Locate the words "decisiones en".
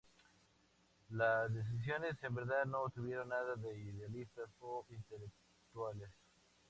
1.53-2.33